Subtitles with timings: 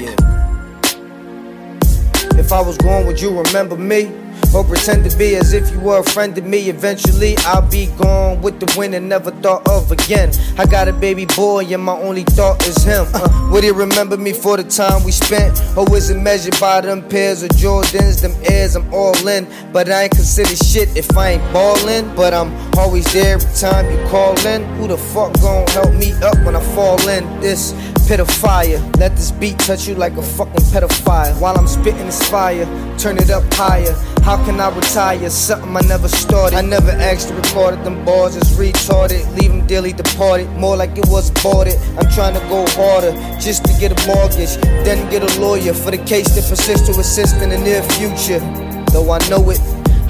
[0.00, 0.49] Yeah.
[2.40, 4.10] If I was gone, would you remember me?
[4.54, 6.70] Or pretend to be as if you were a friend to me.
[6.70, 10.32] Eventually, I'll be gone with the wind and never thought of again.
[10.56, 13.06] I got a baby boy, and my only thought is him.
[13.12, 15.60] Uh, would he remember me for the time we spent?
[15.76, 18.74] Or is it measured by them pairs of Jordans, them airs?
[18.74, 22.16] I'm all in, but I ain't consider shit if I ain't ballin'.
[22.16, 24.64] But I'm always there every time you call in.
[24.78, 27.74] Who the fuck gon' help me up when I fall in this
[28.10, 28.80] pit of fire?
[28.98, 31.40] Let this beat touch you like a fucking pedophile.
[31.40, 32.66] While I'm spitting this fire,
[32.98, 33.92] turn it up higher.
[34.24, 35.30] How can I retire?
[35.30, 36.56] Something I never started.
[36.56, 37.84] I never asked to record it.
[37.84, 39.22] Them bars is retarded.
[39.38, 40.48] Leave them dearly departed.
[40.58, 41.76] More like it was aborted.
[41.98, 44.56] I'm trying to go harder just to get a mortgage.
[44.84, 48.40] Then get a lawyer for the case that persists to assist in the near future.
[48.90, 49.60] Though I know it,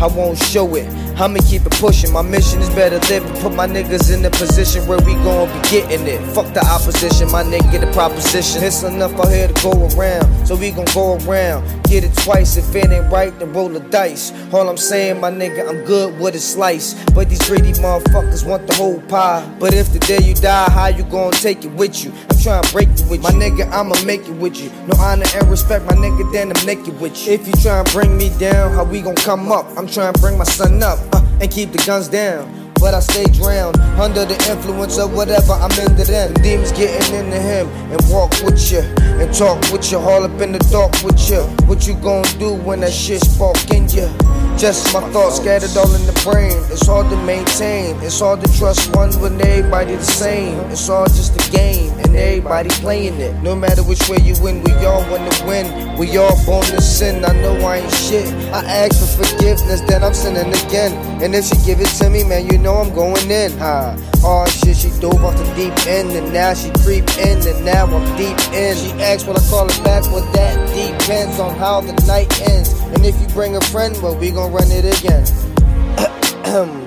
[0.00, 0.88] I won't show it.
[1.20, 2.14] I'ma keep it pushing.
[2.14, 3.30] My mission is better living.
[3.42, 6.18] Put my niggas in the position where we gon' be getting it.
[6.32, 8.62] Fuck the opposition, my nigga get a proposition.
[8.62, 11.60] It's enough out here to go around, so we gon' go around.
[11.84, 12.56] Get it twice.
[12.56, 14.32] If it ain't right, then roll the dice.
[14.54, 16.94] All I'm saying, my nigga, I'm good with a slice.
[17.12, 19.46] But these greedy motherfuckers want the whole pie.
[19.58, 22.14] But if the day you die, how you gon' take it with you?
[22.30, 23.28] I'm trying to break it with you.
[23.28, 24.70] My nigga, I'ma make it with you.
[24.86, 27.34] No honor and respect, my nigga, then I'm naked with you.
[27.34, 29.66] If you try and bring me down, how we gon' come up?
[29.76, 31.09] I'm trying to bring my son up
[31.40, 32.72] and keep the guns down.
[32.80, 36.32] But I stay drowned under the influence of whatever I'm into them.
[36.34, 38.80] Demons getting into him and walk with you
[39.20, 41.42] and talk with you, all up in the dark with you.
[41.68, 44.08] What you gonna do when that shit spark in you?
[44.56, 46.56] Just my thoughts scattered all in the brain.
[46.72, 47.96] It's hard to maintain.
[48.00, 50.58] It's hard to trust one when everybody the same.
[50.70, 53.40] It's all just a game and everybody playing it.
[53.42, 55.98] No matter which way you win, we all want to win.
[55.98, 57.24] We all born to sin.
[57.24, 58.26] I know I ain't shit.
[58.52, 60.92] I ask for forgiveness, then I'm sinning again.
[61.22, 63.56] And if she give it to me, man, you know I'm going in.
[63.58, 63.96] Ha.
[64.24, 67.86] Oh shit, she dove off the deep end and now she creep in and now
[67.86, 68.76] I'm deep in.
[68.76, 72.72] She asks when I call her back, well that depends on how the night ends.
[72.92, 75.26] And if you bring a friend, well we gon' run it again.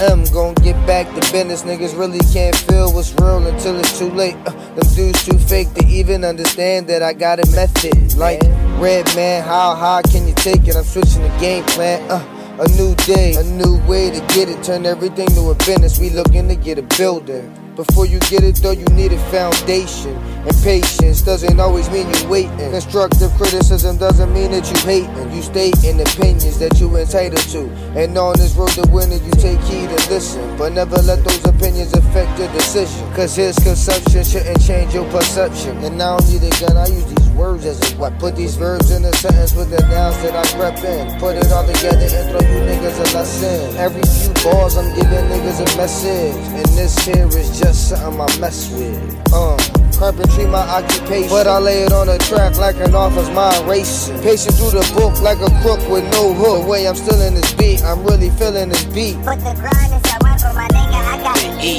[0.00, 1.64] Am gon' get back to business.
[1.64, 4.36] Niggas really can't feel what's real until it's too late.
[4.46, 8.14] Uh, them dudes too fake to even understand that I got a method.
[8.16, 8.40] Like,
[8.78, 10.76] Redman, how high can you take it?
[10.76, 12.08] I'm switching the game plan.
[12.08, 12.24] Uh,
[12.60, 14.62] a new day, a new way to get it.
[14.62, 15.98] Turn everything to a business.
[15.98, 17.67] We looking to get a building.
[17.78, 20.10] Before you get it though, you need a foundation.
[20.42, 22.74] And patience doesn't always mean you're waiting.
[22.74, 25.30] Constructive criticism doesn't mean that you hating.
[25.30, 27.70] You state in opinions that you're entitled to.
[27.94, 30.42] And on this road to winning, you take heed and listen.
[30.58, 33.06] But never let those opinions affect your decision.
[33.14, 35.78] Cause his consumption shouldn't change your perception.
[35.84, 38.18] And now I don't need a gun, I use these words as a weapon.
[38.18, 41.20] Put these verbs in a sentence with the nouns that I rep in.
[41.20, 43.76] Put it all together and throw you niggas a lesson.
[43.76, 46.34] Every few bars, I'm giving niggas a message.
[46.58, 49.32] And this here is just something I mess with.
[49.32, 49.56] Uh,
[49.98, 54.20] carpentry my occupation, but I lay it on the track like an office mind racing.
[54.22, 56.62] Pacing through the book like a crook with no hook.
[56.62, 59.16] The way I'm still in this beat, I'm really feeling this beat.
[59.22, 61.77] Put the grind inside one for my nigga, I got to eat.